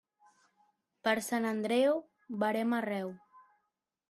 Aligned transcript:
Per 1.07 1.13
Sant 1.27 1.45
Andreu, 1.51 2.01
verema 2.45 2.81
arreu. 2.83 3.15